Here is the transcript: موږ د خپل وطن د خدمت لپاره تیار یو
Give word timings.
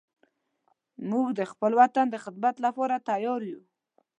موږ 1.09 1.27
د 1.39 1.41
خپل 1.51 1.71
وطن 1.81 2.05
د 2.11 2.15
خدمت 2.23 2.55
لپاره 2.65 2.95
تیار 3.09 3.41
یو 3.51 3.61